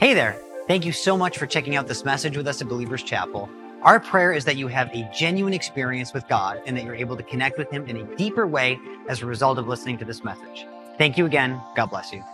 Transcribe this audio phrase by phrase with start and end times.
[0.00, 0.40] Hey there.
[0.66, 3.50] Thank you so much for checking out this message with us at Believers Chapel.
[3.82, 7.18] Our prayer is that you have a genuine experience with God and that you're able
[7.18, 8.78] to connect with Him in a deeper way
[9.10, 10.66] as a result of listening to this message.
[10.96, 11.60] Thank you again.
[11.76, 12.24] God bless you.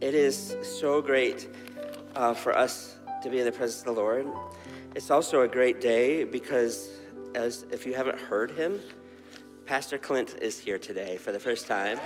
[0.00, 1.54] It is so great
[2.16, 4.26] uh, for us to be in the presence of the Lord.
[4.94, 6.88] It's also a great day because,
[7.34, 8.80] as if you haven't heard him,
[9.66, 11.98] Pastor Clint is here today for the first time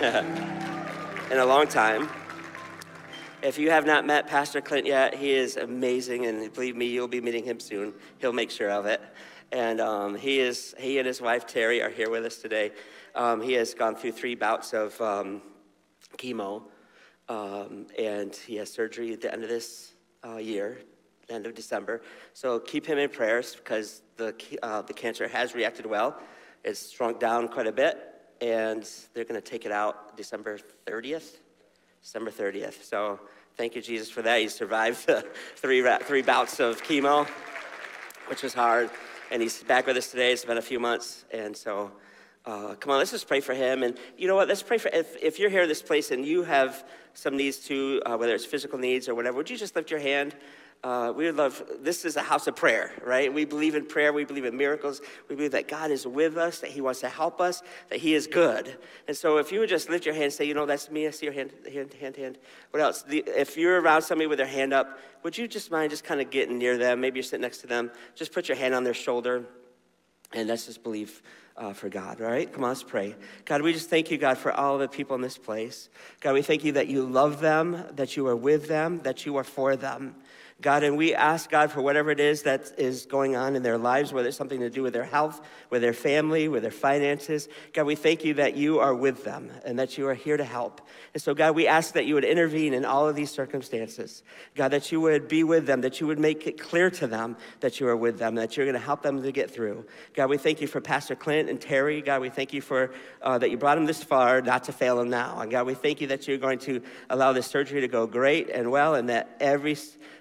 [1.30, 2.08] in a long time.
[3.42, 7.06] If you have not met Pastor Clint yet, he is amazing, and believe me, you'll
[7.06, 7.94] be meeting him soon.
[8.18, 9.00] He'll make sure of it.
[9.52, 12.72] And um, he is he and his wife Terry are here with us today.
[13.14, 15.42] Um, he has gone through three bouts of um,
[16.16, 16.64] chemo,
[17.28, 19.94] um, and he has surgery at the end of this
[20.26, 20.78] uh, year,
[21.28, 22.02] end of December.
[22.32, 26.20] So keep him in prayers because the uh, the cancer has reacted well.
[26.64, 27.98] It's shrunk down quite a bit,
[28.40, 31.36] and they're going to take it out December 30th.
[32.02, 32.82] December 30th.
[32.82, 33.20] So
[33.58, 34.40] thank you, Jesus, for that.
[34.40, 35.26] He survived the
[35.56, 37.28] three, three bouts of chemo,
[38.28, 38.88] which was hard.
[39.30, 40.32] And he's back with us today.
[40.32, 41.26] It's been a few months.
[41.30, 41.92] And so,
[42.46, 43.82] uh, come on, let's just pray for him.
[43.82, 44.48] And you know what?
[44.48, 47.58] Let's pray for, if, if you're here in this place and you have some needs
[47.58, 50.34] too, uh, whether it's physical needs or whatever, would you just lift your hand?
[50.84, 53.32] Uh, we love, this is a house of prayer, right?
[53.32, 54.12] We believe in prayer.
[54.12, 55.00] We believe in miracles.
[55.30, 58.12] We believe that God is with us, that He wants to help us, that He
[58.12, 58.76] is good.
[59.08, 61.06] And so if you would just lift your hand and say, you know, that's me.
[61.06, 62.38] I see your hand, hand, hand, hand.
[62.70, 63.02] What else?
[63.02, 66.20] The, if you're around somebody with their hand up, would you just mind just kind
[66.20, 67.00] of getting near them?
[67.00, 67.90] Maybe you're sitting next to them.
[68.14, 69.46] Just put your hand on their shoulder
[70.34, 71.22] and let's just believe
[71.56, 72.52] uh, for God, all right?
[72.52, 73.14] Come on, let's pray.
[73.44, 75.88] God, we just thank you, God, for all the people in this place.
[76.20, 79.36] God, we thank you that you love them, that you are with them, that you
[79.36, 80.16] are for them.
[80.60, 83.76] God, and we ask God for whatever it is that is going on in their
[83.76, 87.48] lives, whether it's something to do with their health, with their family, with their finances.
[87.72, 90.44] God, we thank you that you are with them and that you are here to
[90.44, 90.80] help.
[91.12, 94.22] And so, God, we ask that you would intervene in all of these circumstances.
[94.54, 97.36] God, that you would be with them, that you would make it clear to them
[97.58, 99.84] that you are with them, that you're going to help them to get through.
[100.14, 102.00] God, we thank you for Pastor Clint and Terry.
[102.00, 104.96] God, we thank you for uh, that you brought them this far, not to fail
[104.96, 105.40] them now.
[105.40, 108.50] And God, we thank you that you're going to allow this surgery to go great
[108.50, 109.76] and well, and that every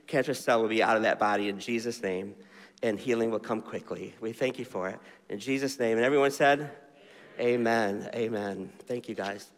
[0.08, 2.36] cancerous cell will be out of that body in Jesus' name,
[2.82, 4.14] and healing will come quickly.
[4.20, 5.00] We thank you for it.
[5.30, 5.98] In Jesus' name.
[5.98, 6.72] And everyone said,
[7.40, 8.10] Amen.
[8.14, 8.72] Amen.
[8.86, 9.50] Thank you, guys.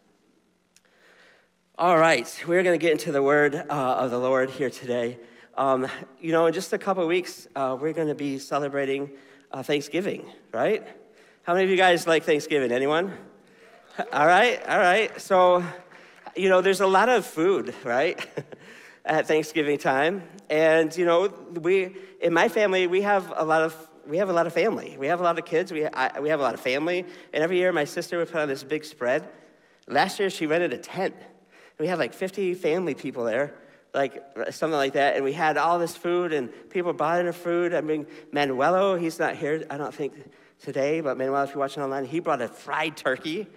[1.78, 5.17] All right, we're going to get into the word uh, of the Lord here today.
[5.57, 5.88] Um,
[6.22, 9.11] you know, in just a couple weeks, uh, we're going to be celebrating
[9.51, 10.88] uh, Thanksgiving, right?
[11.44, 12.72] How many of you guys like Thanksgiving?
[12.72, 13.13] Anyone?
[14.13, 15.19] All right, all right.
[15.19, 15.66] So,
[16.34, 18.25] you know, there's a lot of food, right?
[19.05, 20.23] at Thanksgiving time.
[20.49, 23.75] And, you know, we, in my family, we have a lot of,
[24.07, 24.97] we have a lot of family.
[24.99, 25.71] We have a lot of kids.
[25.71, 27.05] We, I, we have a lot of family.
[27.33, 29.27] And every year, my sister would put on this big spread.
[29.88, 31.16] Last year, she rented a tent.
[31.77, 33.53] We had like 50 family people there,
[33.93, 35.16] like something like that.
[35.16, 37.73] And we had all this food, and people brought in food.
[37.73, 40.13] I mean, Manuelo, he's not here, I don't think,
[40.61, 43.47] today, but Manuelo, if you're watching online, he brought a fried turkey.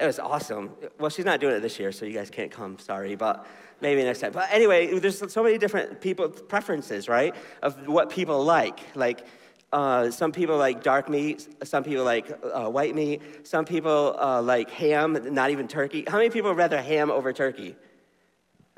[0.00, 0.70] It was awesome.
[0.98, 3.16] Well, she's not doing it this year, so you guys can't come, sorry.
[3.16, 3.46] But
[3.80, 4.32] maybe next time.
[4.32, 7.34] But anyway, there's so many different people preferences, right?
[7.62, 8.80] Of what people like.
[8.94, 9.26] Like
[9.72, 11.48] uh, some people like dark meat.
[11.64, 13.46] Some people like uh, white meat.
[13.46, 16.04] Some people uh, like ham, not even turkey.
[16.06, 17.76] How many people rather ham over turkey?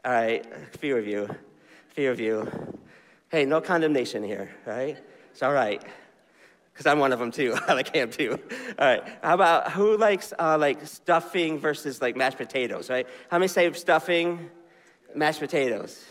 [0.04, 1.24] All right, a few of you.
[1.24, 2.50] A few of you.
[3.28, 4.96] Hey, no condemnation here, right?
[5.30, 5.82] It's all right.
[6.80, 7.54] Because I'm one of them too.
[7.68, 8.38] I like ham too.
[8.78, 9.02] All right.
[9.22, 13.06] How about who likes uh, like stuffing versus like mashed potatoes, right?
[13.30, 14.48] How many say stuffing?
[15.14, 16.02] Mashed potatoes.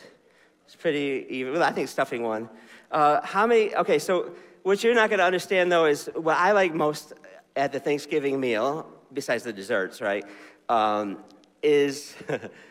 [0.65, 1.53] It's pretty even.
[1.53, 2.49] Well, I think stuffing one.
[2.91, 3.73] Uh, how many?
[3.77, 4.29] Okay, so
[4.61, 7.13] what you're not going to understand though is what I like most
[7.55, 10.23] at the Thanksgiving meal, besides the desserts, right?
[10.69, 11.17] Um,
[11.63, 12.15] is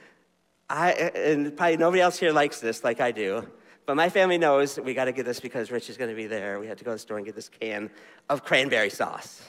[0.70, 3.44] I and probably nobody else here likes this like I do.
[3.88, 6.26] But my family knows we got to get this because Rich is going to be
[6.26, 6.60] there.
[6.60, 7.88] We had to go to the store and get this can
[8.28, 9.40] of cranberry sauce.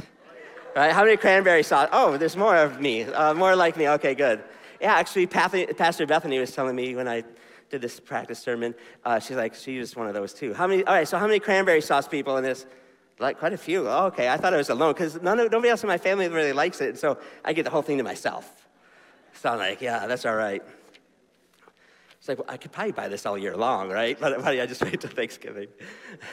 [0.74, 0.94] Right?
[0.94, 1.90] How many cranberry sauce?
[1.92, 3.04] Oh, there's more of me.
[3.04, 3.90] Uh, more like me.
[3.90, 4.42] Okay, good.
[4.80, 7.26] Yeah, actually, Pastor Bethany was telling me when I
[7.70, 10.54] did this practice sermon, uh, she's like, she used one of those too.
[10.54, 12.66] How many, all right, so how many cranberry sauce people in this?
[13.20, 13.90] Like quite a few.
[13.90, 16.80] Oh, okay, I thought I was alone because nobody else in my family really likes
[16.80, 16.98] it.
[16.98, 18.70] So I get the whole thing to myself.
[19.34, 20.64] So I'm like, yeah, that's all right.
[22.30, 24.18] Like, well, I could probably buy this all year long, right?
[24.30, 25.68] But why do I just wait till Thanksgiving?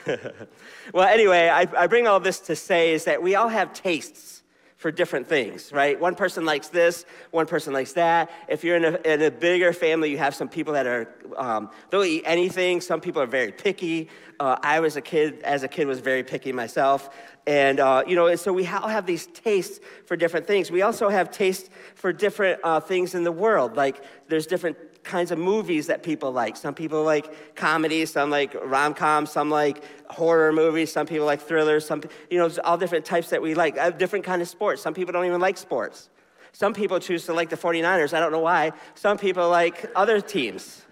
[0.92, 4.42] well, anyway, I, I bring all this to say is that we all have tastes
[4.76, 5.98] for different things, right?
[5.98, 8.30] One person likes this, one person likes that.
[8.46, 11.70] If you're in a, in a bigger family, you have some people that are, um,
[11.88, 12.82] they'll eat anything.
[12.82, 14.10] Some people are very picky.
[14.38, 17.08] Uh, I was a kid, as a kid, was very picky myself.
[17.46, 20.70] And, uh, you know, and so we all have these tastes for different things.
[20.70, 23.76] We also have tastes for different uh, things in the world.
[23.76, 24.76] Like, there's different
[25.06, 26.56] kinds of movies that people like.
[26.56, 31.40] Some people like comedy, some like rom coms, some like horror movies, some people like
[31.40, 33.78] thrillers, some, you know, all different types that we like.
[33.78, 34.82] Uh, different kind of sports.
[34.82, 36.10] Some people don't even like sports.
[36.52, 38.12] Some people choose to like the 49ers.
[38.12, 38.72] I don't know why.
[38.94, 40.82] Some people like other teams,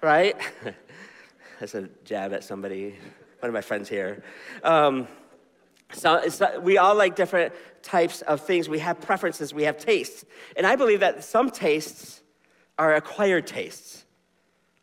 [0.00, 0.36] right?
[1.60, 2.96] That's a jab at somebody,
[3.40, 4.22] one of my friends here.
[4.64, 5.06] Um,
[5.92, 7.52] so, so, we all like different
[7.82, 8.68] types of things.
[8.68, 10.24] We have preferences, we have tastes.
[10.56, 12.19] And I believe that some tastes
[12.80, 14.06] are acquired tastes,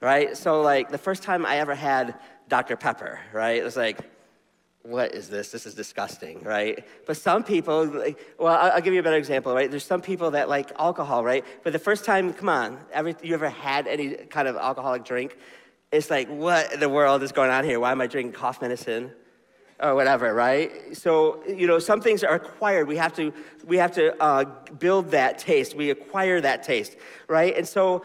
[0.01, 0.37] right?
[0.37, 2.13] So, like, the first time I ever had
[2.47, 2.77] Dr.
[2.77, 3.57] Pepper, right?
[3.57, 3.97] It was like,
[4.83, 5.49] what is this?
[5.49, 6.85] This is disgusting, right?
[7.07, 9.69] But some people, like, well, I'll, give you a better example, right?
[9.69, 11.43] There's some people that like alcohol, right?
[11.63, 15.35] But the first time, come on, every, you ever had any kind of alcoholic drink?
[15.91, 17.79] It's like, what in the world is going on here?
[17.79, 19.11] Why am I drinking cough medicine?
[19.79, 20.95] Or whatever, right?
[20.95, 22.87] So, you know, some things are acquired.
[22.87, 23.31] We have to,
[23.65, 24.45] we have to uh,
[24.79, 25.75] build that taste.
[25.75, 26.95] We acquire that taste,
[27.27, 27.55] right?
[27.55, 28.03] And so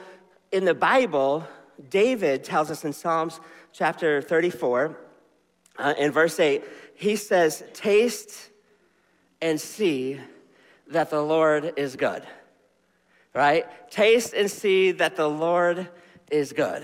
[0.51, 1.47] in the Bible,
[1.89, 3.41] David tells us in Psalms
[3.73, 4.99] chapter 34,
[5.79, 6.63] uh, in verse 8,
[6.95, 8.51] he says, Taste
[9.41, 10.21] and see
[10.89, 12.27] that the Lord is good,
[13.35, 13.91] right?
[13.91, 15.89] Taste and see that the Lord
[16.31, 16.83] is good.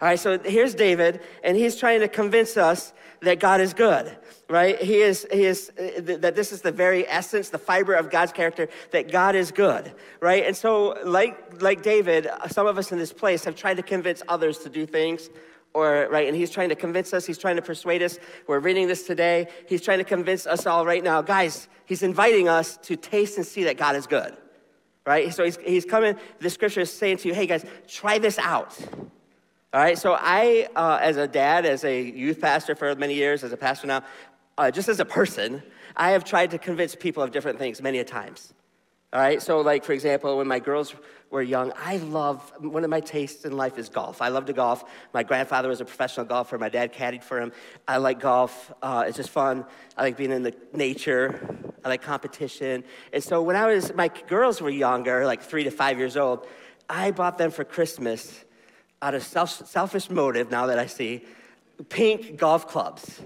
[0.00, 2.92] All right, so here's David, and he's trying to convince us
[3.22, 4.16] that God is good,
[4.48, 4.80] right?
[4.80, 8.32] He is, he is, uh, that this is the very essence, the fiber of God's
[8.32, 10.44] character, that God is good, right?
[10.44, 14.22] And so, like, like David, some of us in this place have tried to convince
[14.28, 15.30] others to do things,
[15.72, 18.18] or, right, and he's trying to convince us, he's trying to persuade us.
[18.46, 19.46] We're reading this today.
[19.68, 21.22] He's trying to convince us all right now.
[21.22, 24.36] Guys, he's inviting us to taste and see that God is good,
[25.06, 25.32] right?
[25.32, 28.76] So he's, he's coming, the scripture is saying to you, hey guys, try this out.
[29.74, 33.42] All right, so I, uh, as a dad, as a youth pastor for many years,
[33.42, 34.04] as a pastor now,
[34.58, 35.62] uh, just as a person,
[35.96, 38.52] I have tried to convince people of different things many a times.
[39.14, 40.94] All right, so like for example, when my girls
[41.30, 44.20] were young, I love, one of my tastes in life is golf.
[44.20, 44.84] I love to golf.
[45.14, 46.58] My grandfather was a professional golfer.
[46.58, 47.50] My dad caddied for him.
[47.88, 48.74] I like golf.
[48.82, 49.64] Uh, it's just fun.
[49.96, 51.48] I like being in the nature.
[51.82, 52.84] I like competition.
[53.14, 56.46] And so when I was, my girls were younger, like three to five years old,
[56.90, 58.44] I bought them for Christmas
[59.02, 61.24] out of self, selfish motive, now that I see,
[61.88, 63.20] pink golf clubs.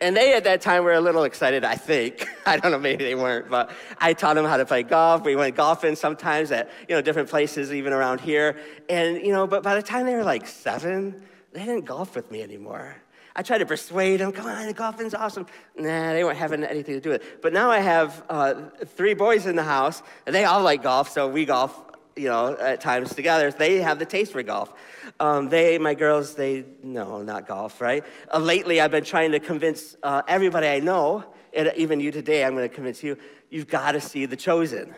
[0.00, 2.28] And they at that time were a little excited, I think.
[2.46, 5.24] I don't know, maybe they weren't, but I taught them how to play golf.
[5.24, 8.58] We went golfing sometimes at, you know, different places, even around here.
[8.88, 11.22] And, you know, but by the time they were like seven,
[11.52, 12.96] they didn't golf with me anymore.
[13.36, 15.46] I tried to persuade them, come on, golfing's awesome.
[15.76, 17.42] Nah, they weren't having anything to do with it.
[17.42, 21.08] But now I have uh, three boys in the house, and they all like golf,
[21.08, 21.80] so we golf
[22.16, 24.72] you know, at times together, they have the taste for golf.
[25.20, 28.04] Um, they, my girls, they, no, not golf, right?
[28.32, 32.44] Uh, lately, I've been trying to convince uh, everybody I know, and even you today,
[32.44, 33.16] I'm going to convince you,
[33.50, 34.94] you've got to see The Chosen,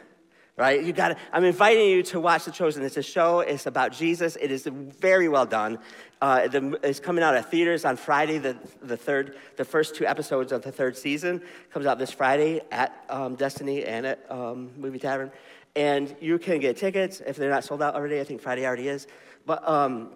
[0.57, 0.83] right?
[0.83, 2.83] You got I'm inviting you to watch The Chosen.
[2.83, 4.37] It's a show, it's about Jesus.
[4.37, 5.79] It is very well done.
[6.23, 10.07] Uh, the, it's coming out at theaters on Friday, the, the third, the first two
[10.07, 11.43] episodes of the third season
[11.73, 15.31] comes out this Friday at um, Destiny and at um, Movie Tavern
[15.77, 18.19] and you can get tickets if they're not sold out already.
[18.19, 19.07] I think Friday already is,
[19.45, 20.11] but um,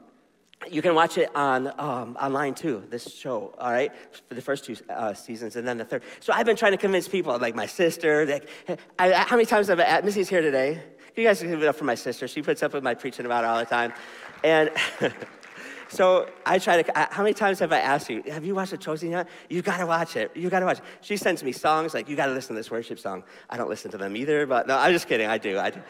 [0.68, 2.82] you can watch it on um, online too.
[2.90, 3.92] This show, all right,
[4.28, 6.02] for the first two uh, seasons, and then the third.
[6.20, 8.26] So I've been trying to convince people, like my sister.
[8.26, 8.48] Like,
[8.98, 10.00] I, how many times have I?
[10.00, 10.82] Missy's here today.
[11.14, 12.26] You guys can give it up for my sister.
[12.26, 13.92] She puts up with my preaching about it all the time,
[14.42, 14.70] and.
[15.90, 18.78] So I try to, how many times have I asked you, have you watched The
[18.78, 19.28] Chosen yet?
[19.48, 20.30] You gotta watch it.
[20.36, 20.84] You gotta watch it.
[21.00, 23.24] She sends me songs like, you gotta listen to this worship song.
[23.50, 25.26] I don't listen to them either, but no, I'm just kidding.
[25.26, 25.58] I do.
[25.58, 25.80] I do.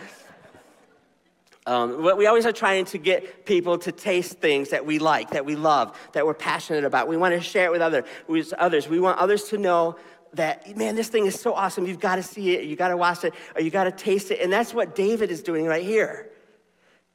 [1.67, 5.45] Um, we always are trying to get people to taste things that we like, that
[5.45, 7.07] we love, that we're passionate about.
[7.07, 8.89] We want to share it with, other, with others.
[8.89, 9.97] We want others to know
[10.33, 11.87] that, man, this thing is so awesome.
[11.87, 14.31] You've got to see it, you got to watch it, or you got to taste
[14.31, 14.41] it.
[14.41, 16.31] And that's what David is doing right here.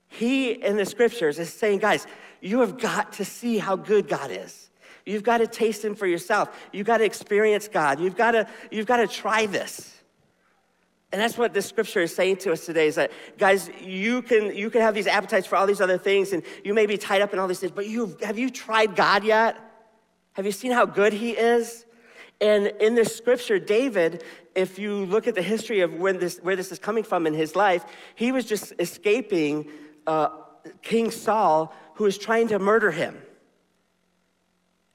[0.07, 2.05] He, in the scriptures, is saying, guys,
[2.41, 4.69] you have got to see how good God is.
[5.05, 6.49] You've got to taste Him for yourself.
[6.71, 7.99] You've got to experience God.
[7.99, 9.91] You've got to, you've got to try this.
[11.11, 14.55] And that's what the scripture is saying to us today is that, guys, you can,
[14.55, 17.21] you can have these appetites for all these other things, and you may be tied
[17.21, 19.57] up in all these things, but you, have you tried God yet?
[20.33, 21.85] Have you seen how good He is?
[22.41, 24.23] And in this scripture, David,
[24.55, 27.33] if you look at the history of when this, where this is coming from in
[27.33, 29.69] his life, he was just escaping
[30.07, 30.29] uh,
[30.81, 33.17] King Saul, who was trying to murder him.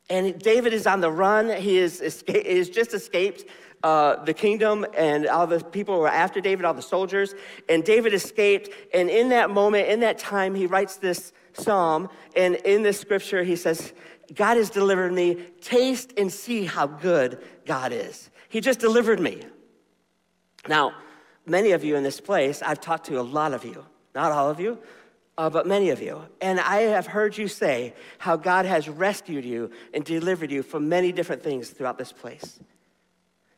[0.09, 1.51] And David is on the run.
[1.51, 3.45] He is, esca- he is just escaped
[3.83, 7.35] uh, the kingdom and all the people were after David, all the soldiers.
[7.69, 8.71] And David escaped.
[8.93, 12.09] And in that moment, in that time, he writes this psalm.
[12.37, 13.93] And in this scripture, he says,
[14.35, 15.37] God has delivered me.
[15.61, 18.31] Taste and see how good God is.
[18.49, 19.43] He just delivered me.
[20.69, 20.93] Now,
[21.47, 24.51] many of you in this place, I've talked to a lot of you, not all
[24.51, 24.79] of you,
[25.41, 26.21] uh, but many of you.
[26.43, 30.91] And I have heard you say how God has rescued you and delivered you from
[30.91, 32.61] many different things throughout this place.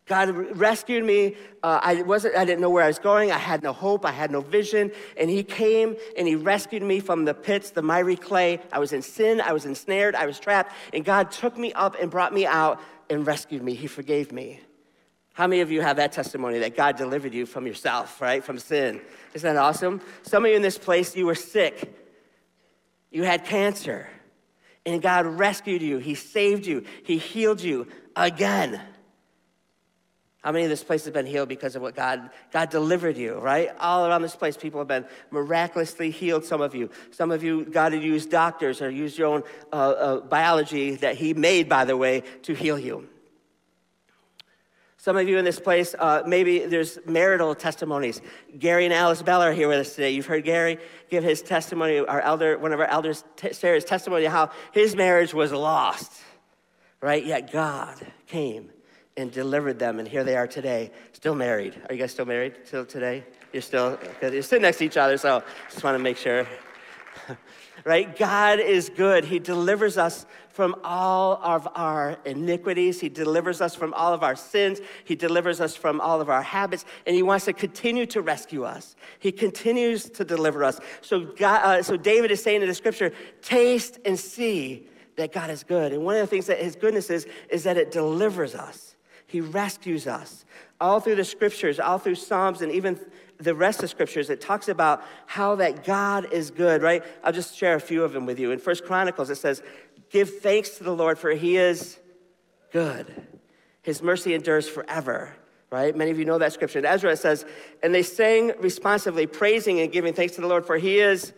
[0.06, 1.34] God rescued me.
[1.60, 2.36] Uh, I wasn't.
[2.36, 3.32] I didn't know where I was going.
[3.32, 4.06] I had no hope.
[4.06, 4.92] I had no vision.
[5.16, 8.60] And He came and He rescued me from the pits, the miry clay.
[8.72, 9.40] I was in sin.
[9.40, 10.14] I was ensnared.
[10.14, 10.72] I was trapped.
[10.94, 13.74] And God took me up and brought me out and rescued me.
[13.74, 14.60] He forgave me.
[15.34, 18.44] How many of you have that testimony that God delivered you from yourself, right?
[18.44, 19.00] From sin.
[19.34, 20.00] Isn't that awesome?
[20.22, 21.98] Some of you in this place, you were sick.
[23.10, 24.08] You had cancer.
[24.84, 25.98] And God rescued you.
[25.98, 26.84] He saved you.
[27.04, 28.80] He healed you again.
[30.42, 33.38] How many of this place has been healed because of what God, God delivered you,
[33.38, 33.70] right?
[33.78, 36.90] All around this place, people have been miraculously healed, some of you.
[37.12, 41.14] Some of you, God had used doctors or used your own uh, uh, biology that
[41.14, 43.08] He made, by the way, to heal you.
[45.02, 48.22] Some of you in this place, uh, maybe there's marital testimonies.
[48.56, 50.10] Gary and Alice Bell are here with us today.
[50.12, 50.78] You've heard Gary
[51.10, 55.34] give his testimony, our elder, one of our elders, t- his testimony how his marriage
[55.34, 56.12] was lost,
[57.00, 57.26] right?
[57.26, 57.96] Yet God
[58.28, 58.70] came
[59.16, 61.74] and delivered them, and here they are today, still married.
[61.88, 63.24] Are you guys still married till today?
[63.52, 66.46] You're still, you're sitting next to each other, so just want to make sure.
[67.84, 68.16] Right?
[68.16, 69.24] God is good.
[69.24, 73.00] He delivers us from all of our iniquities.
[73.00, 74.80] He delivers us from all of our sins.
[75.04, 78.64] He delivers us from all of our habits, and He wants to continue to rescue
[78.64, 78.96] us.
[79.18, 80.80] He continues to deliver us.
[81.00, 85.50] So, God, uh, so David is saying in the scripture, taste and see that God
[85.50, 85.92] is good.
[85.92, 88.96] And one of the things that His goodness is, is that it delivers us.
[89.26, 90.44] He rescues us.
[90.80, 93.00] All through the scriptures, all through Psalms, and even
[93.42, 97.02] the rest of scriptures, it talks about how that God is good, right?
[97.24, 98.50] I'll just share a few of them with you.
[98.50, 99.62] In First Chronicles, it says,
[100.10, 101.98] Give thanks to the Lord, for he is
[102.70, 103.22] good.
[103.82, 105.34] His mercy endures forever,
[105.70, 105.96] right?
[105.96, 106.78] Many of you know that scripture.
[106.78, 107.44] In Ezra, it says,
[107.82, 111.32] And they sang responsively, praising and giving thanks to the Lord, for he is,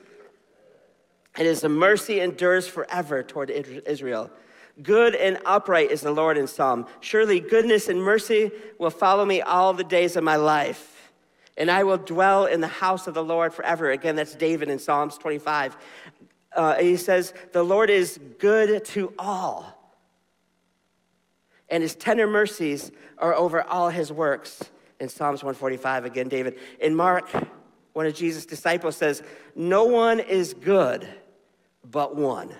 [1.36, 4.30] and his mercy endures forever toward Israel.
[4.82, 6.86] Good and upright is the Lord in Psalm.
[7.00, 10.93] Surely goodness and mercy will follow me all the days of my life.
[11.56, 13.90] And I will dwell in the house of the Lord forever.
[13.90, 15.76] Again, that's David in Psalms 25.
[16.54, 19.94] Uh, he says, The Lord is good to all,
[21.68, 24.62] and his tender mercies are over all his works.
[25.00, 26.58] In Psalms 145, again, David.
[26.80, 27.28] In Mark,
[27.94, 29.22] one of Jesus' disciples says,
[29.54, 31.08] No one is good
[31.90, 32.54] but one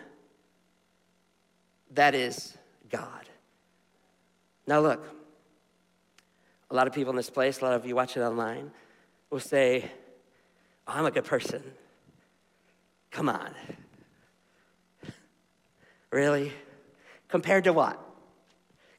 [1.94, 2.56] that is
[2.90, 3.28] God.
[4.66, 5.06] Now, look,
[6.70, 8.70] a lot of people in this place, a lot of you watching online,
[9.34, 9.90] will say,
[10.86, 11.60] I'm a good person.
[13.10, 13.52] Come on.
[16.12, 16.52] Really?
[17.26, 17.98] Compared to what?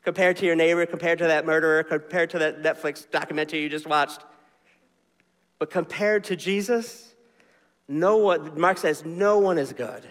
[0.04, 3.88] Compared to your neighbor, compared to that murderer, compared to that Netflix documentary you just
[3.88, 4.26] watched.
[5.58, 7.16] But compared to Jesus,
[7.88, 10.06] no one, Mark says, no one is good,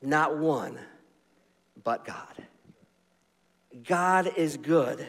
[0.00, 0.78] not one
[1.82, 2.34] but God.
[3.82, 5.04] God is good.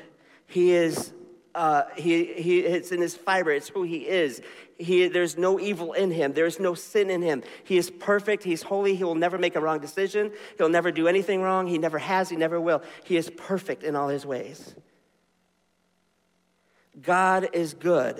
[0.48, 1.14] He is,
[1.58, 4.42] uh, he, he, it's in his fiber, it's who he is.
[4.78, 7.42] He, there's no evil in him, there's no sin in him.
[7.64, 11.08] He is perfect, he's holy, he will never make a wrong decision, he'll never do
[11.08, 12.84] anything wrong, he never has, he never will.
[13.06, 14.76] He is perfect in all his ways.
[17.02, 18.20] God is good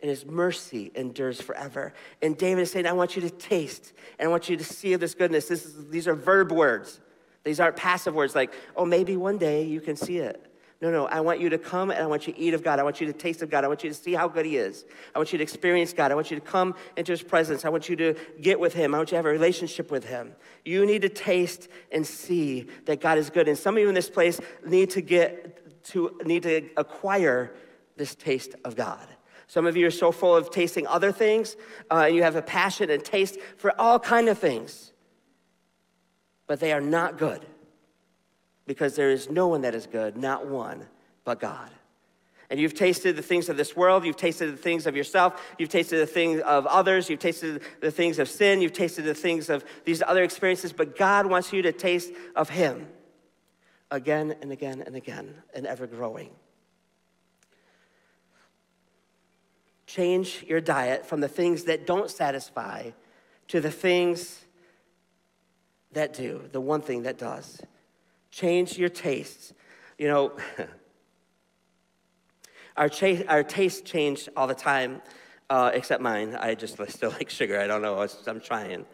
[0.00, 1.94] and his mercy endures forever.
[2.20, 4.94] And David is saying, I want you to taste and I want you to see
[4.96, 5.48] this goodness.
[5.48, 7.00] This is, these are verb words.
[7.44, 10.52] These aren't passive words like, oh, maybe one day you can see it.
[10.82, 12.78] No, no, I want you to come and I want you to eat of God.
[12.78, 13.64] I want you to taste of God.
[13.64, 14.84] I want you to see how good He is.
[15.14, 16.12] I want you to experience God.
[16.12, 17.64] I want you to come into His presence.
[17.64, 18.94] I want you to get with Him.
[18.94, 20.34] I want you to have a relationship with Him.
[20.64, 23.48] You need to taste and see that God is good.
[23.48, 27.54] And some of you in this place need to get to, need to acquire
[27.96, 29.06] this taste of God.
[29.46, 31.56] Some of you are so full of tasting other things,
[31.90, 34.92] uh, and you have a passion and taste for all kind of things
[36.46, 37.46] but they are not good
[38.66, 40.86] because there is no one that is good, not one,
[41.24, 41.70] but God.
[42.48, 45.68] And you've tasted the things of this world, you've tasted the things of yourself, you've
[45.68, 49.50] tasted the things of others, you've tasted the things of sin, you've tasted the things
[49.50, 52.86] of these other experiences, but God wants you to taste of Him
[53.90, 56.30] again and again and again and ever growing.
[59.86, 62.90] Change your diet from the things that don't satisfy
[63.48, 64.44] to the things
[65.92, 67.60] that do, the one thing that does.
[68.36, 69.54] Change your tastes.
[69.96, 70.32] You know,
[72.76, 75.00] our, cha- our tastes change all the time,
[75.48, 76.36] uh, except mine.
[76.38, 77.58] I just still like sugar.
[77.58, 78.06] I don't know.
[78.26, 78.84] I'm trying.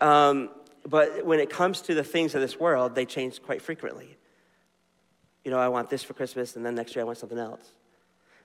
[0.00, 0.50] Um,
[0.84, 4.16] but when it comes to the things of this world, they change quite frequently.
[5.44, 7.70] You know, I want this for Christmas, and then next year I want something else.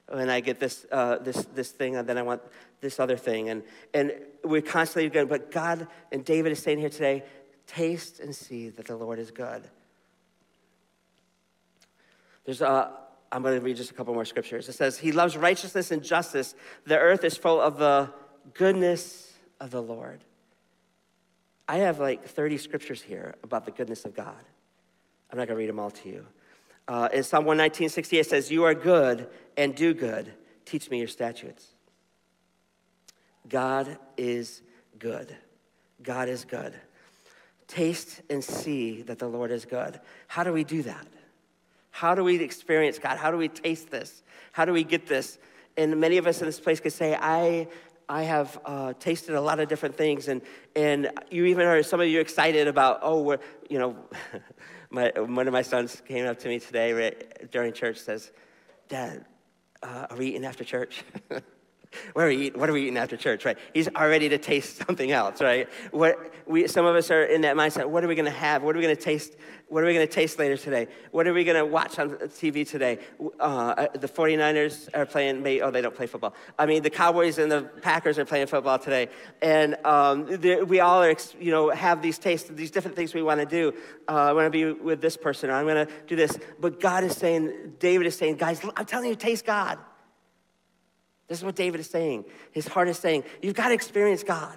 [0.09, 2.43] And I get this, uh, this, this thing, and then I want
[2.81, 3.49] this other thing.
[3.49, 3.63] And,
[3.95, 7.23] and we're constantly going, but God and David is saying here today,
[7.65, 9.63] taste and see that the Lord is good.
[12.45, 12.91] There's a,
[13.31, 14.69] I'm going to read just a couple more scriptures.
[14.69, 16.55] It says, He loves righteousness and justice.
[16.85, 18.11] The earth is full of the
[18.53, 20.23] goodness of the Lord.
[21.67, 24.35] I have like 30 scriptures here about the goodness of God.
[25.31, 26.25] I'm not going to read them all to you.
[26.87, 30.31] Uh, in Psalm 119, 68 says, You are good and do good.
[30.65, 31.67] Teach me your statutes.
[33.49, 34.61] God is
[34.99, 35.35] good.
[36.01, 36.73] God is good.
[37.67, 39.99] Taste and see that the Lord is good.
[40.27, 41.07] How do we do that?
[41.95, 43.17] How do we experience God?
[43.17, 44.21] How do we taste this?
[44.51, 45.39] How do we get this?
[45.77, 47.69] And many of us in this place could say, I,
[48.09, 50.41] I have uh, tasted a lot of different things, and,
[50.75, 53.95] and you even are, some of you excited about, oh, we're, you know,
[54.89, 58.29] my, one of my sons came up to me today right, during church, says,
[58.89, 59.23] Dad,
[59.81, 61.01] uh, are we eating after church?
[62.13, 63.57] what are, we eating, what are we eating after church, right?
[63.73, 65.69] He's already to taste something else, right?
[65.91, 67.89] What we, some of us are in that mindset.
[67.89, 68.61] What are we going to have?
[68.63, 69.35] What are we going to taste?
[69.67, 70.87] What are we going to taste later today?
[71.09, 72.99] What are we going to watch on TV today?
[73.39, 76.35] Uh, uh the 49ers are playing, oh, they don't play football.
[76.59, 79.09] I mean, the Cowboys and the Packers are playing football today.
[79.41, 80.27] And um,
[80.67, 83.73] we all are, you know, have these tastes, these different things we want to do.
[84.07, 86.37] Uh, I want to be with this person, or I'm going to do this.
[86.59, 89.79] But God is saying, David is saying, guys, I'm telling you, taste God.
[91.27, 92.25] This is what David is saying.
[92.51, 94.55] His heart is saying, You've got to experience God.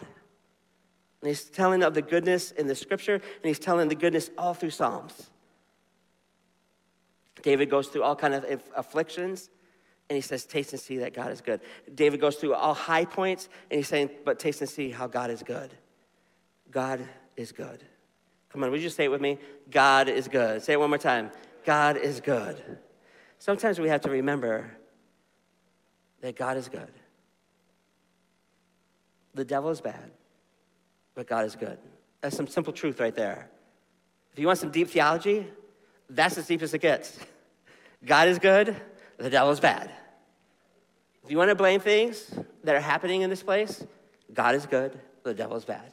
[1.21, 4.55] And he's telling of the goodness in the scripture, and he's telling the goodness all
[4.55, 5.31] through Psalms.
[7.43, 9.51] David goes through all kind of afflictions,
[10.09, 11.61] and he says, Taste and see that God is good.
[11.93, 15.31] David goes through all high points, and he's saying, But taste and see how God
[15.31, 15.73] is good.
[16.71, 17.01] God
[17.37, 17.83] is good.
[18.51, 19.39] Come on, would you just say it with me?
[19.71, 20.63] God is good.
[20.63, 21.31] Say it one more time.
[21.65, 22.79] God is good.
[23.39, 24.78] Sometimes we have to remember
[26.21, 26.93] that God is good.
[29.35, 30.11] The devil is bad,
[31.15, 31.79] but God is good.
[32.21, 33.49] That's some simple truth right there.
[34.33, 35.47] If you want some deep theology,
[36.11, 37.19] that's as deep as it gets.
[38.05, 38.77] God is good,
[39.17, 39.91] the devil is bad.
[41.25, 42.33] If you want to blame things
[42.65, 43.85] that are happening in this place,
[44.33, 45.93] God is good, the devil is bad.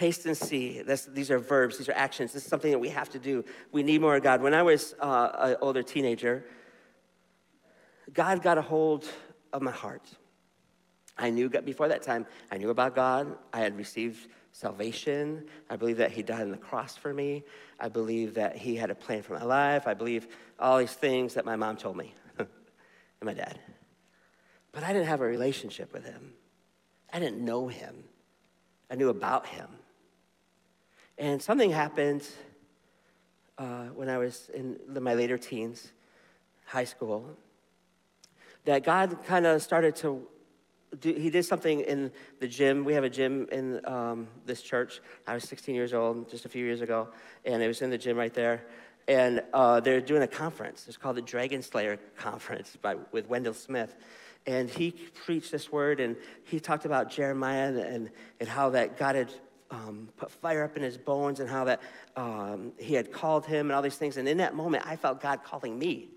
[0.00, 0.82] Taste and see.
[1.08, 2.32] These are verbs, these are actions.
[2.32, 3.44] This is something that we have to do.
[3.70, 4.40] We need more of God.
[4.40, 6.46] When I was uh, an older teenager,
[8.10, 9.06] God got a hold
[9.52, 10.08] of my heart.
[11.18, 13.36] I knew before that time, I knew about God.
[13.52, 15.44] I had received salvation.
[15.68, 17.44] I believe that He died on the cross for me.
[17.78, 19.86] I believe that He had a plan for my life.
[19.86, 22.48] I believe all these things that my mom told me and
[23.22, 23.60] my dad.
[24.72, 26.32] But I didn't have a relationship with Him,
[27.12, 28.04] I didn't know Him,
[28.90, 29.68] I knew about Him.
[31.20, 32.26] And something happened
[33.58, 35.92] uh, when I was in my later teens,
[36.64, 37.36] high school,
[38.64, 40.26] that God kind of started to
[40.98, 42.86] do, he did something in the gym.
[42.86, 45.02] We have a gym in um, this church.
[45.26, 47.08] I was 16 years old just a few years ago,
[47.44, 48.64] and it was in the gym right there.
[49.06, 50.86] And uh, they're doing a conference.
[50.88, 53.94] It's called the Dragon Slayer Conference by, with Wendell Smith.
[54.46, 54.92] And he
[55.26, 59.30] preached this word, and he talked about Jeremiah and, and, and how that God had
[59.70, 61.80] um, put fire up in his bones and how that
[62.16, 64.16] um, he had called him and all these things.
[64.16, 66.08] And in that moment, I felt God calling me.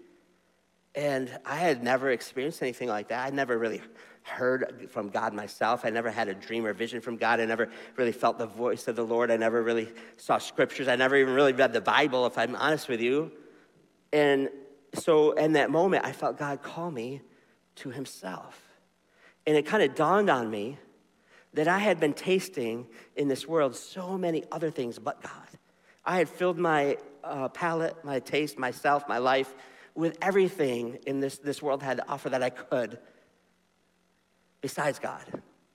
[0.96, 3.26] And I had never experienced anything like that.
[3.26, 3.82] I'd never really
[4.24, 5.86] heard from God myself.
[5.86, 7.39] I never had a dream or vision from God.
[7.39, 9.32] I never really felt the voice of the Lord.
[9.32, 10.88] I never really saw scriptures.
[10.88, 13.32] I never even really read the Bible, if I'm honest with you.
[14.12, 14.50] And
[14.94, 17.22] so in that moment, I felt God call me
[17.78, 18.60] to himself.
[19.46, 20.78] And it kind of dawned on me
[21.54, 25.48] that I had been tasting in this world so many other things but God.
[26.06, 29.54] I had filled my uh, palate, my taste, myself, my life
[29.96, 33.00] with everything in this, this world had to offer that I could
[34.62, 35.24] besides God.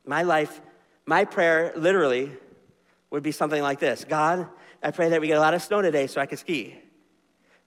[0.04, 0.60] My life,
[1.06, 2.32] my prayer literally
[3.10, 4.48] would be something like this God,
[4.82, 6.80] I pray that we get a lot of snow today so I can ski.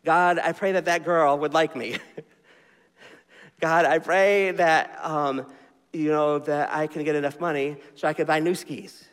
[0.03, 1.97] God, I pray that that girl would like me.
[3.59, 5.45] God, I pray that um,
[5.93, 9.05] you know, that I can get enough money so I could buy new skis.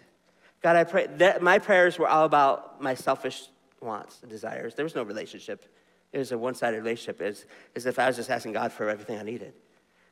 [0.62, 3.49] God, I pray that my prayers were all about my selfish
[3.81, 4.75] wants and desires.
[4.75, 5.64] There was no relationship.
[6.12, 7.21] It was a one-sided relationship.
[7.21, 9.53] It's as if I was just asking God for everything I needed.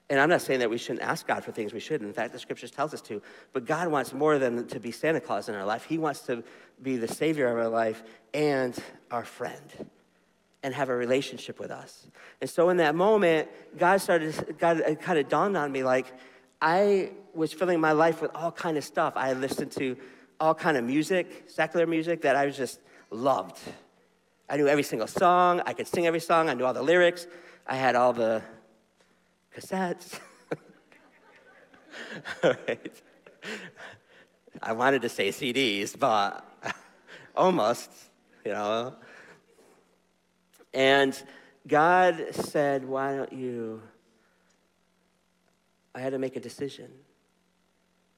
[0.09, 2.00] And I'm not saying that we shouldn't ask God for things we should.
[2.00, 3.20] In fact, the scriptures tells us to.
[3.52, 5.85] But God wants more than to be Santa Claus in our life.
[5.85, 6.44] He wants to
[6.81, 8.76] be the savior of our life and
[9.11, 9.88] our friend
[10.62, 12.07] and have a relationship with us.
[12.40, 16.12] And so in that moment, God started, God it kind of dawned on me like,
[16.61, 19.12] I was filling my life with all kind of stuff.
[19.16, 19.97] I listened to
[20.40, 23.59] all kind of music, secular music that I was just loved.
[24.49, 25.61] I knew every single song.
[25.66, 26.49] I could sing every song.
[26.49, 27.27] I knew all the lyrics.
[27.66, 28.42] I had all the
[29.55, 30.21] cassettes.
[34.62, 36.45] I wanted to say CDs, but
[37.35, 37.90] almost,
[38.45, 38.95] you know.
[40.73, 41.21] And
[41.66, 43.83] God said, Why don't you?
[45.96, 46.90] I had to make a decision.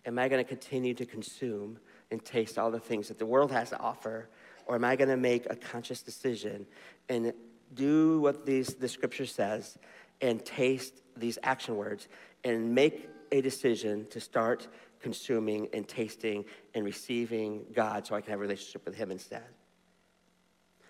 [0.04, 1.78] Am I going to continue to consume
[2.10, 4.28] and taste all the things that the world has to offer?
[4.66, 6.66] Or am I going to make a conscious decision
[7.08, 7.32] and
[7.72, 9.78] do what these, the scripture says
[10.20, 12.08] and taste these action words
[12.42, 14.66] and make a decision to start
[15.00, 19.44] consuming and tasting and receiving God so I can have a relationship with Him instead.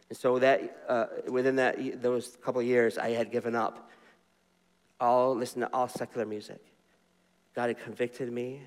[0.08, 3.90] And so that uh, within that those couple years, I had given up
[4.98, 6.64] all listen to all secular music.
[7.58, 8.62] God had convicted me.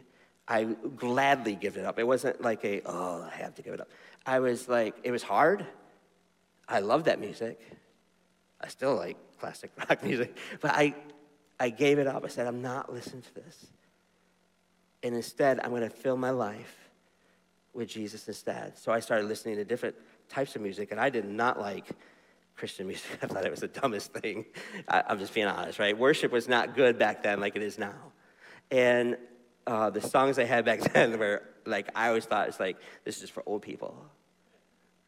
[0.49, 1.97] I gladly give it up.
[1.97, 3.88] It wasn't like a oh I have to give it up.
[4.25, 5.65] I was like it was hard.
[6.67, 7.58] I love that music.
[8.60, 10.93] I still like classic rock music, but I
[11.58, 12.25] I gave it up.
[12.25, 13.67] I said I'm not listening to this.
[15.04, 16.77] And instead, I'm going to fill my life
[17.73, 18.77] with Jesus instead.
[18.77, 19.95] So I started listening to different
[20.27, 21.86] types of music, and I did not like
[22.58, 23.10] Christian music.
[23.21, 24.47] I thought it was the dumbest thing.
[24.89, 25.97] I, am just being honest, right?
[25.97, 28.11] Worship was not good back then like it is now.
[28.71, 29.17] And
[29.67, 33.21] uh, the songs I had back then were like, I always thought it's like, this
[33.21, 33.95] is for old people,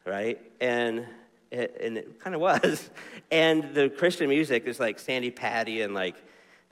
[0.04, 0.40] right?
[0.60, 1.06] And
[1.50, 2.90] it, and it kind of was.
[3.30, 6.14] And the Christian music is like Sandi Patty and like,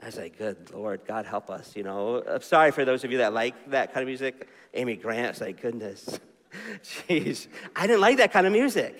[0.01, 2.23] I was like, good Lord, God help us, you know.
[2.25, 4.47] I'm sorry for those of you that like that kind of music.
[4.73, 6.19] Amy Grant, it's like, goodness.
[6.83, 7.47] Jeez.
[7.75, 8.99] I didn't like that kind of music.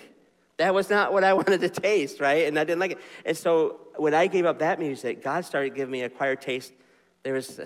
[0.57, 2.47] That was not what I wanted to taste, right?
[2.47, 2.99] And I didn't like it.
[3.25, 6.73] And so when I gave up that music, God started giving me a acquired taste.
[7.23, 7.59] There was,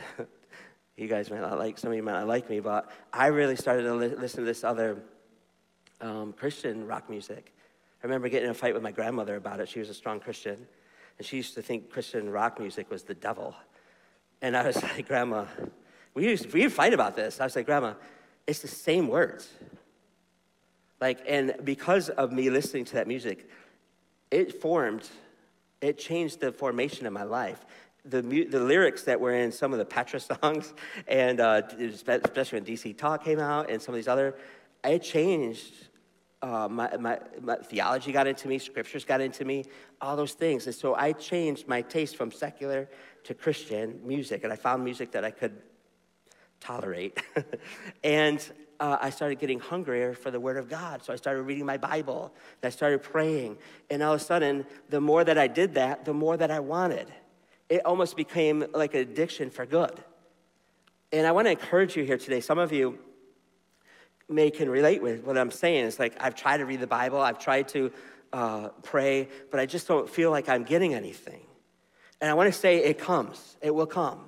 [0.97, 3.55] you guys might not like, some of you might not like me, but I really
[3.55, 4.97] started to li- listen to this other
[6.01, 7.53] um, Christian rock music.
[8.03, 9.69] I remember getting in a fight with my grandmother about it.
[9.69, 10.67] She was a strong Christian.
[11.17, 13.55] And she used to think Christian rock music was the devil.
[14.41, 15.45] And I was like, Grandma,
[16.13, 17.41] we used we fight about this.
[17.41, 17.93] I was like, Grandma,
[18.45, 19.49] it's the same words.
[20.99, 23.49] Like, and because of me listening to that music,
[24.31, 25.07] it formed,
[25.81, 27.65] it changed the formation of my life.
[28.07, 30.73] The, the lyrics that were in some of the Petra songs,
[31.07, 34.35] and uh, especially when DC Talk came out, and some of these other,
[34.83, 35.73] it changed
[36.41, 39.65] uh, my, my, my, theology got into me, scriptures got into me,
[39.99, 40.67] all those things.
[40.67, 42.87] And so I changed my taste from secular
[43.23, 45.59] to Christian music, and I found music that I could
[46.59, 47.21] tolerate.
[48.03, 48.47] and
[48.79, 51.03] uh, I started getting hungrier for the Word of God.
[51.03, 53.57] So I started reading my Bible, and I started praying.
[53.89, 56.59] And all of a sudden, the more that I did that, the more that I
[56.59, 57.11] wanted.
[57.69, 60.03] It almost became like an addiction for good.
[61.11, 62.41] And I want to encourage you here today.
[62.41, 62.99] Some of you,
[64.29, 65.85] may can relate with what I'm saying.
[65.85, 67.91] It's like I've tried to read the Bible, I've tried to
[68.33, 71.41] uh, pray, but I just don't feel like I'm getting anything.
[72.19, 74.19] And I want to say it comes, it will come.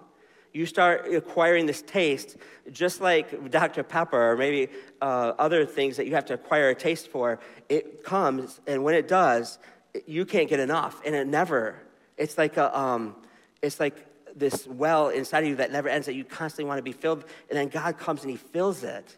[0.53, 2.37] You start acquiring this taste,
[2.71, 3.83] just like Dr.
[3.83, 7.39] Pepper or maybe uh, other things that you have to acquire a taste for.
[7.67, 9.59] It comes, and when it does,
[10.07, 11.75] you can't get enough, and it never.
[12.17, 13.15] It's like a, um,
[13.61, 16.83] it's like this well inside of you that never ends that you constantly want to
[16.83, 19.17] be filled, and then God comes and He fills it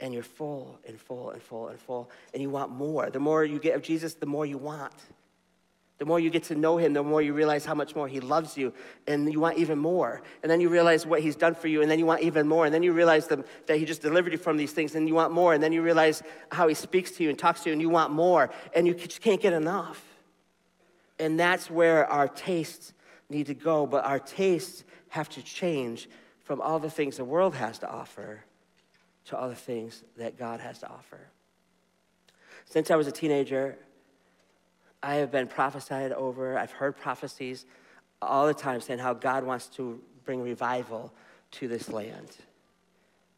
[0.00, 3.10] and you're full and full and full and full, and you want more.
[3.10, 4.92] The more you get of Jesus, the more you want.
[5.98, 8.18] The more you get to know him, the more you realize how much more he
[8.18, 8.74] loves you,
[9.06, 10.22] and you want even more.
[10.42, 12.64] And then you realize what he's done for you, and then you want even more.
[12.64, 15.14] And then you realize the, that he just delivered you from these things, and you
[15.14, 15.54] want more.
[15.54, 17.88] And then you realize how he speaks to you and talks to you, and you
[17.88, 18.50] want more.
[18.74, 20.04] And you just can't get enough.
[21.20, 22.92] And that's where our tastes
[23.34, 23.86] need to go.
[23.86, 26.08] But our tastes have to change
[26.44, 28.44] from all the things the world has to offer
[29.26, 31.20] to all the things that God has to offer.
[32.66, 33.76] Since I was a teenager,
[35.02, 36.58] I have been prophesied over.
[36.58, 37.66] I've heard prophecies
[38.20, 41.12] all the time saying how God wants to bring revival
[41.52, 42.28] to this land.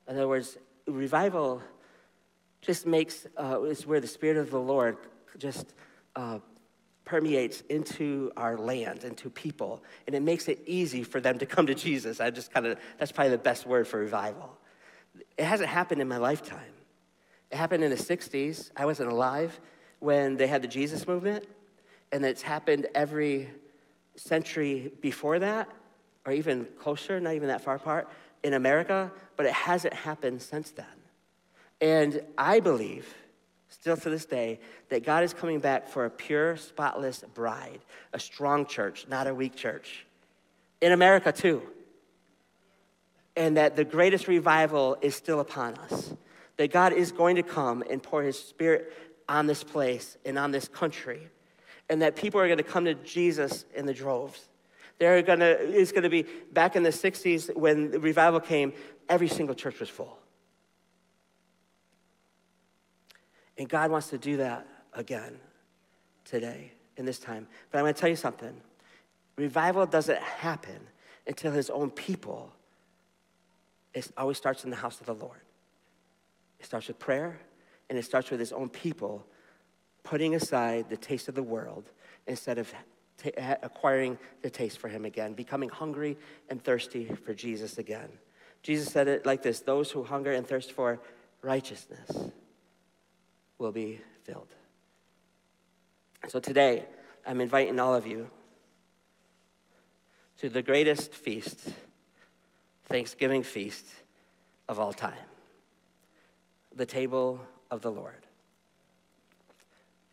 [0.09, 1.63] In other words, revival
[2.61, 4.97] just makes, uh, is where the Spirit of the Lord
[5.39, 5.75] just
[6.15, 6.39] uh,
[7.07, 11.67] permeates into our land, into people, and it makes it easy for them to come
[11.67, 12.21] to Jesus.
[12.21, 14.59] I just kind of, that's probably the best word for revival.
[15.39, 16.75] It hasn't happened in my lifetime.
[17.51, 18.71] It happened in the 60s.
[18.77, 19.59] I wasn't alive
[20.01, 21.47] when they had the Jesus movement,
[22.13, 23.49] and it's happened every
[24.17, 25.69] century before that
[26.27, 28.11] or even closer, not even that far apart,
[28.43, 30.87] in America, but it hasn't happened since then.
[31.81, 33.15] And I believe,
[33.69, 37.81] still to this day, that God is coming back for a pure, spotless bride,
[38.13, 40.07] a strong church, not a weak church.
[40.81, 41.63] In America, too.
[43.37, 46.15] And that the greatest revival is still upon us.
[46.57, 48.93] That God is going to come and pour his spirit
[49.29, 51.29] on this place and on this country.
[51.89, 54.49] And that people are going to come to Jesus in the droves.
[54.99, 58.73] They're gonna, it's going to be back in the 60s when the revival came,
[59.09, 60.19] every single church was full.
[63.59, 65.39] And God wants to do that again
[66.25, 67.47] today, in this time.
[67.71, 68.61] But I'm going to tell you something
[69.37, 70.81] revival doesn't happen
[71.27, 72.53] until his own people,
[73.93, 75.41] it always starts in the house of the Lord.
[76.61, 77.39] It starts with prayer,
[77.91, 79.27] and it starts with his own people
[80.05, 81.91] putting aside the taste of the world
[82.27, 82.73] instead of
[83.23, 86.17] t- acquiring the taste for him again, becoming hungry
[86.49, 88.09] and thirsty for Jesus again.
[88.63, 91.01] Jesus said it like this Those who hunger and thirst for
[91.43, 92.31] righteousness
[93.59, 94.49] will be filled.
[96.29, 96.85] So today,
[97.27, 98.31] I'm inviting all of you
[100.39, 101.61] to the greatest feast,
[102.85, 103.87] Thanksgiving feast
[104.69, 105.15] of all time
[106.77, 107.41] the table
[107.71, 108.27] of the Lord.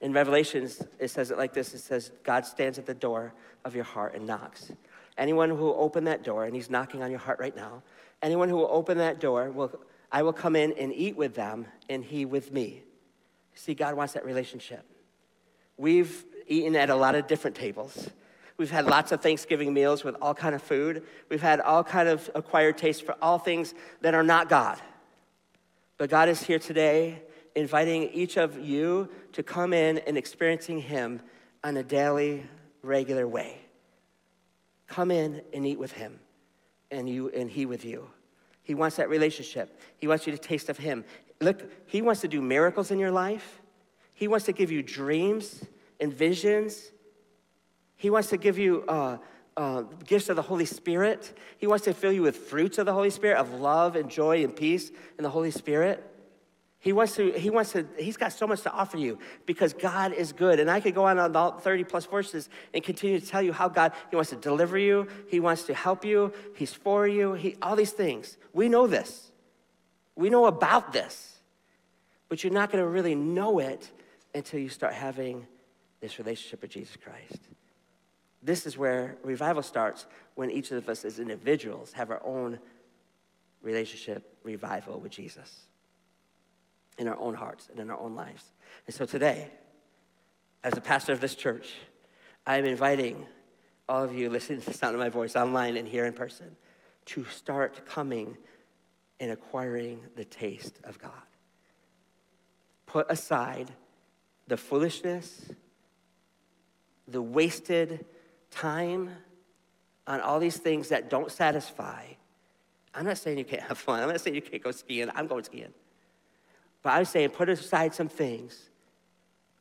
[0.01, 3.75] In Revelations, it says it like this it says, God stands at the door of
[3.75, 4.71] your heart and knocks.
[5.17, 7.83] Anyone who will open that door, and he's knocking on your heart right now,
[8.21, 9.71] anyone who will open that door, will,
[10.11, 12.83] I will come in and eat with them, and he with me.
[13.55, 14.83] See, God wants that relationship.
[15.77, 18.09] We've eaten at a lot of different tables.
[18.57, 21.03] We've had lots of Thanksgiving meals with all kind of food.
[21.29, 24.79] We've had all kind of acquired taste for all things that are not God.
[25.97, 27.21] But God is here today
[27.55, 31.21] inviting each of you to come in and experiencing Him
[31.63, 32.45] on a daily,
[32.81, 33.57] regular way.
[34.87, 36.19] Come in and eat with Him,
[36.91, 38.07] and you and He with you.
[38.63, 39.79] He wants that relationship.
[39.97, 41.03] He wants you to taste of Him.
[41.43, 43.61] Look, He wants to do miracles in your life.
[44.13, 45.63] He wants to give you dreams
[45.99, 46.91] and visions.
[47.95, 49.17] He wants to give you uh,
[49.57, 51.37] uh, gifts of the Holy Spirit.
[51.57, 54.43] He wants to fill you with fruits of the Holy Spirit, of love and joy
[54.43, 56.09] and peace in the Holy Spirit.
[56.79, 60.11] He wants to, he wants to, he's got so much to offer you because God
[60.11, 60.59] is good.
[60.59, 63.53] And I could go on on all 30 plus verses and continue to tell you
[63.53, 67.35] how God, he wants to deliver you, he wants to help you, he's for you,
[67.35, 68.37] he, all these things.
[68.51, 69.31] We know this.
[70.15, 71.37] We know about this.
[72.29, 73.91] But you're not going to really know it
[74.33, 75.45] until you start having
[76.01, 77.41] this relationship with Jesus Christ.
[78.41, 82.59] This is where revival starts when each of us as individuals have our own
[83.61, 85.67] relationship revival with Jesus
[86.97, 88.43] in our own hearts and in our own lives.
[88.85, 89.49] And so today,
[90.63, 91.73] as a pastor of this church,
[92.45, 93.25] I am inviting
[93.87, 96.55] all of you listening to the sound of my voice online and here in person
[97.05, 98.37] to start coming
[99.23, 101.11] and acquiring the taste of God.
[102.85, 103.71] Put aside
[104.49, 105.49] the foolishness,
[107.07, 108.05] the wasted
[108.51, 109.09] time
[110.07, 112.03] on all these things that don't satisfy.
[112.93, 114.03] I'm not saying you can't have fun.
[114.03, 115.09] I'm not saying you can't go skiing.
[115.15, 115.73] I'm going skiing.
[116.81, 118.69] But I'm saying put aside some things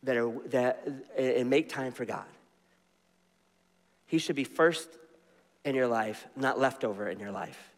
[0.02, 2.24] that are that and make time for God.
[4.06, 4.88] He should be first
[5.64, 7.71] in your life, not leftover in your life.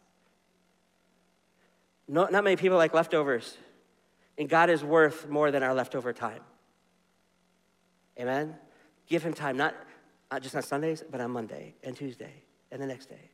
[2.07, 3.57] No, not many people like leftovers.
[4.37, 6.41] And God is worth more than our leftover time.
[8.19, 8.55] Amen?
[9.07, 9.75] Give him time, not,
[10.31, 13.31] not just on Sundays, but on Monday and Tuesday and the next day.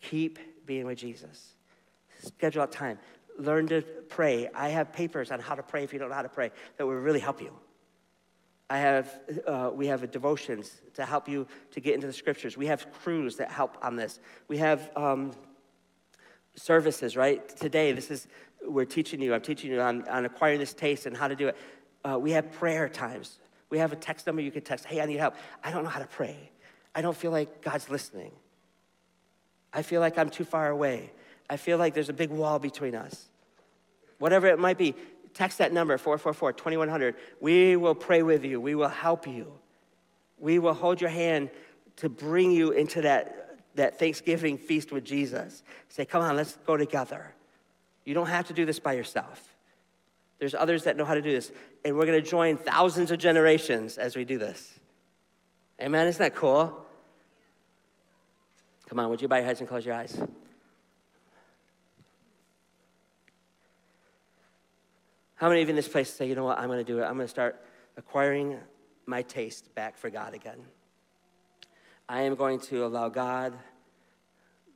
[0.00, 1.54] Keep being with Jesus.
[2.22, 2.98] Schedule out time
[3.38, 4.48] learn to pray.
[4.54, 6.86] I have papers on how to pray if you don't know how to pray that
[6.86, 7.52] will really help you.
[8.68, 12.56] I have, uh, we have devotions to help you to get into the scriptures.
[12.56, 14.18] We have crews that help on this.
[14.48, 15.32] We have um,
[16.56, 17.48] services, right?
[17.56, 18.26] Today, this is,
[18.66, 21.48] we're teaching you, I'm teaching you on, on acquiring this taste and how to do
[21.48, 21.56] it.
[22.04, 23.38] Uh, we have prayer times.
[23.70, 25.34] We have a text number you can text, hey, I need help.
[25.62, 26.50] I don't know how to pray.
[26.94, 28.32] I don't feel like God's listening.
[29.72, 31.12] I feel like I'm too far away.
[31.50, 33.28] I feel like there's a big wall between us.
[34.18, 34.94] Whatever it might be,
[35.34, 37.14] text that number 444 2100.
[37.40, 39.52] We will pray with you, we will help you.
[40.38, 41.50] We will hold your hand
[41.96, 43.45] to bring you into that,
[43.76, 45.62] that Thanksgiving feast with Jesus.
[45.88, 47.32] Say, come on, let's go together.
[48.04, 49.56] You don't have to do this by yourself.
[50.38, 51.50] There's others that know how to do this.
[51.84, 54.78] And we're going to join thousands of generations as we do this.
[55.80, 56.06] Amen?
[56.06, 56.84] Isn't that cool?
[58.88, 60.20] Come on, would you bow your heads and close your eyes?
[65.34, 66.98] How many of you in this place say, you know what, I'm going to do
[67.00, 67.04] it?
[67.04, 67.62] I'm going to start
[67.96, 68.58] acquiring
[69.04, 70.58] my taste back for God again.
[72.08, 73.52] I am going to allow God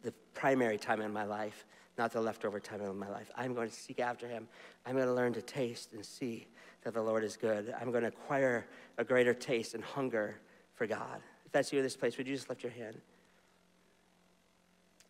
[0.02, 1.64] the primary time in my life,
[1.96, 3.30] not the leftover time in my life.
[3.36, 4.48] I'm going to seek after him.
[4.84, 6.48] I'm going to learn to taste and see
[6.82, 7.72] that the Lord is good.
[7.80, 8.66] I'm going to acquire
[8.98, 10.40] a greater taste and hunger
[10.74, 11.20] for God.
[11.46, 13.00] If that's you in this place, would you just lift your hand?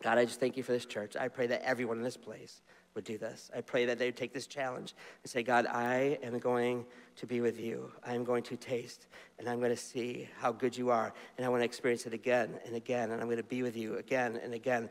[0.03, 1.15] God, I just thank you for this church.
[1.15, 2.61] I pray that everyone in this place
[2.95, 3.49] would do this.
[3.55, 6.85] I pray that they would take this challenge and say, God, I am going
[7.17, 7.91] to be with you.
[8.05, 9.07] I am going to taste
[9.39, 11.13] and I'm going to see how good you are.
[11.37, 13.11] And I want to experience it again and again.
[13.11, 14.89] And I'm going to be with you again and again.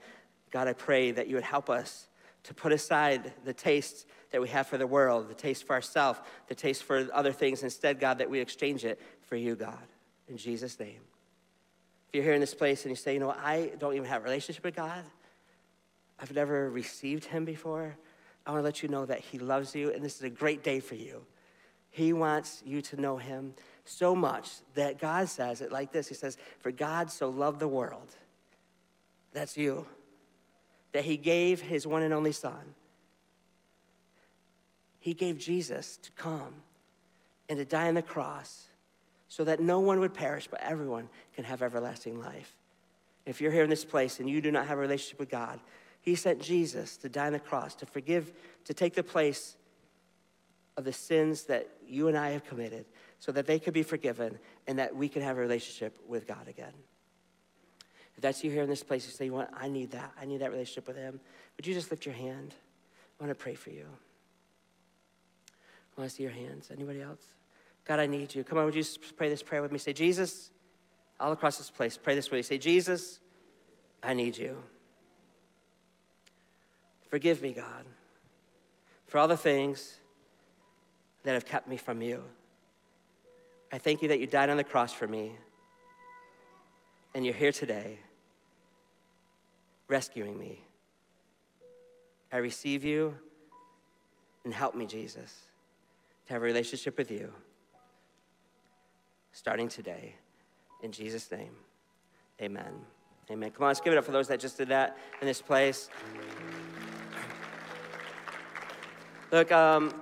[0.50, 2.08] God, I pray that you would help us
[2.44, 6.20] to put aside the taste that we have for the world, the taste for ourselves,
[6.48, 7.62] the taste for other things.
[7.62, 9.78] Instead, God, that we exchange it for you, God.
[10.28, 11.00] In Jesus' name.
[12.08, 14.22] If you're here in this place and you say, you know, I don't even have
[14.22, 15.04] a relationship with God,
[16.20, 17.96] I've never received him before,
[18.46, 20.62] I want to let you know that he loves you and this is a great
[20.62, 21.24] day for you.
[21.90, 23.54] He wants you to know him
[23.84, 27.68] so much that God says it like this He says, For God so loved the
[27.68, 28.14] world,
[29.32, 29.86] that's you,
[30.92, 32.74] that he gave his one and only Son.
[35.00, 36.54] He gave Jesus to come
[37.48, 38.66] and to die on the cross
[39.28, 42.54] so that no one would perish, but everyone can have everlasting life.
[43.26, 45.60] If you're here in this place and you do not have a relationship with God,
[46.00, 48.32] he sent Jesus to die on the cross, to forgive,
[48.64, 49.56] to take the place
[50.76, 52.86] of the sins that you and I have committed,
[53.18, 56.48] so that they could be forgiven and that we can have a relationship with God
[56.48, 56.72] again.
[58.16, 60.12] If that's you here in this place, you say, you want, I need that.
[60.20, 61.20] I need that relationship with Him.
[61.56, 62.54] Would you just lift your hand?
[63.18, 63.86] I want to pray for you.
[65.96, 66.70] I want to see your hands.
[66.72, 67.20] Anybody else?
[67.84, 68.44] God, I need you.
[68.44, 69.78] Come on, would you just pray this prayer with me?
[69.78, 70.50] Say, Jesus,
[71.18, 72.40] all across this place, pray this way.
[72.42, 73.20] Say, Jesus,
[74.02, 74.56] I need you.
[77.10, 77.84] Forgive me, God,
[79.08, 79.98] for all the things
[81.24, 82.22] that have kept me from you.
[83.72, 85.32] I thank you that you died on the cross for me,
[87.14, 87.98] and you're here today
[89.88, 90.64] rescuing me.
[92.32, 93.16] I receive you
[94.44, 95.34] and help me, Jesus,
[96.26, 97.32] to have a relationship with you
[99.32, 100.14] starting today.
[100.82, 101.50] In Jesus' name,
[102.40, 102.72] amen.
[103.30, 103.50] Amen.
[103.50, 105.88] Come on, let's give it up for those that just did that in this place.
[109.32, 109.94] Look, um,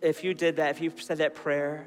[0.00, 1.86] if you did that, if you said that prayer,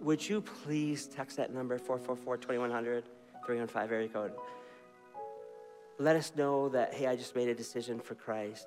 [0.00, 3.04] would you please text that number 444 2100
[3.44, 4.32] 315 area code?
[5.98, 8.66] Let us know that, hey, I just made a decision for Christ.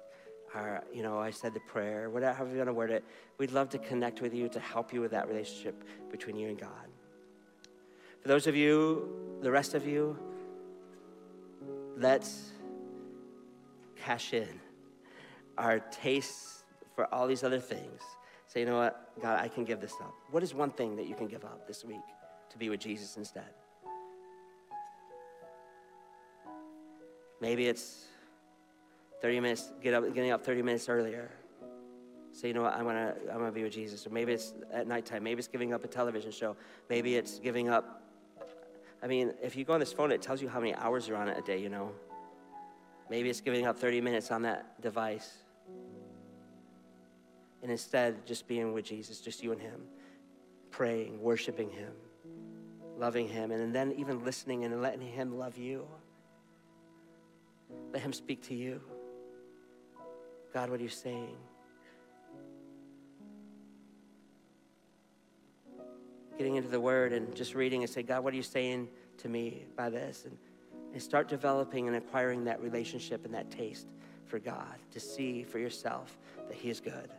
[0.54, 3.04] Or, you know, I said the prayer, whatever, you want to word it.
[3.38, 6.60] We'd love to connect with you to help you with that relationship between you and
[6.60, 6.90] God.
[8.22, 10.16] For those of you, the rest of you,
[11.98, 12.52] let's
[13.96, 14.60] cash in
[15.58, 16.61] our tastes
[16.96, 18.02] for all these other things.
[18.48, 20.14] Say, you know what, God, I can give this up.
[20.30, 22.02] What is one thing that you can give up this week
[22.50, 23.46] to be with Jesus instead?
[27.40, 28.06] Maybe it's
[29.22, 31.32] 30 minutes, get up, getting up 30 minutes earlier.
[32.34, 34.06] Say, you know what, I want to I wanna be with Jesus.
[34.06, 35.24] Or maybe it's at nighttime.
[35.24, 36.56] Maybe it's giving up a television show.
[36.90, 38.04] Maybe it's giving up.
[39.04, 41.18] I mean, if you go on this phone, it tells you how many hours you're
[41.18, 41.92] on it a day, you know.
[43.10, 45.38] Maybe it's giving up 30 minutes on that device
[47.62, 49.82] and instead just being with Jesus, just you and Him,
[50.72, 51.94] praying, worshiping Him,
[52.98, 55.88] loving Him, and then even listening and letting Him love you.
[57.94, 58.82] Let Him speak to you.
[60.54, 61.38] God, what are you saying?
[66.38, 69.30] Getting into the Word and just reading and say, God, what are you saying to
[69.30, 70.26] me by this?
[70.26, 70.38] And,
[70.94, 73.88] and start developing and acquiring that relationship and that taste
[74.26, 77.12] for God to see for yourself that He is good.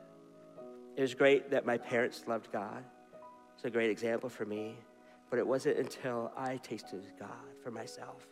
[0.96, 2.85] It was great that my parents loved God.
[3.55, 4.76] It's a great example for me.
[5.31, 7.31] But it wasn't until I tasted God
[7.62, 8.26] for myself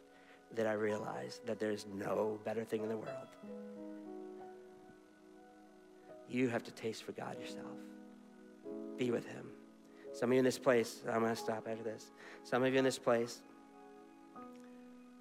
[0.54, 3.28] that I realized that there's no better thing in the world.
[6.28, 7.66] You have to taste for God yourself.
[8.98, 9.46] Be with Him.
[10.12, 12.10] Some of you in this place, I'm going to stop after this.
[12.44, 13.40] Some of you in this place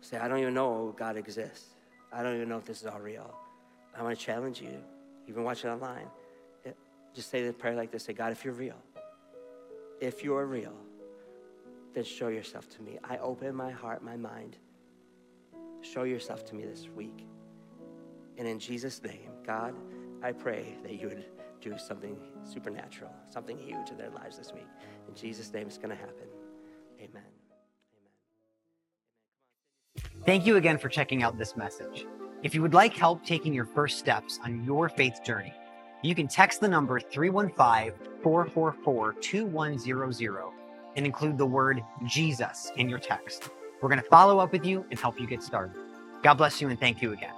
[0.02, 1.76] say, I don't even know God exists.
[2.12, 3.34] I don't even know if this is all real.
[3.98, 4.78] I want to challenge you.
[5.34, 6.08] Been watching online.
[7.14, 8.78] Just say the prayer like this say, God, if you're real,
[10.00, 10.76] if you're real,
[11.94, 13.00] then show yourself to me.
[13.04, 14.58] I open my heart, my mind.
[15.82, 17.26] Show yourself to me this week.
[18.38, 19.76] And in Jesus' name, God,
[20.24, 21.26] I pray that you would
[21.62, 24.68] do something supernatural, something huge in their lives this week.
[25.08, 26.28] In Jesus' name, it's going to happen.
[27.00, 27.24] Amen.
[29.98, 30.24] Amen.
[30.26, 32.06] Thank you again for checking out this message.
[32.44, 35.54] If you would like help taking your first steps on your faith journey,
[36.02, 37.94] you can text the number 315
[38.24, 40.44] 444 2100
[40.96, 43.50] and include the word Jesus in your text.
[43.82, 45.76] We're going to follow up with you and help you get started.
[46.24, 47.34] God bless you and thank you again.